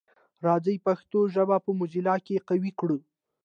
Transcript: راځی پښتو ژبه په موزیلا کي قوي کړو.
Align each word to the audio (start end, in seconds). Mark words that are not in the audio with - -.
راځی 0.45 0.75
پښتو 0.85 1.19
ژبه 1.35 1.57
په 1.65 1.71
موزیلا 1.77 2.15
کي 2.25 2.35
قوي 2.47 2.71
کړو. 2.79 2.99